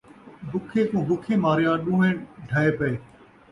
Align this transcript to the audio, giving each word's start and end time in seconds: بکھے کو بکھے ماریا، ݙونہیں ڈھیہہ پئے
بکھے 0.51 0.81
کو 0.91 0.99
بکھے 1.07 1.33
ماریا، 1.43 1.73
ݙونہیں 1.83 2.13
ڈھیہہ 2.47 2.75
پئے 2.77 2.93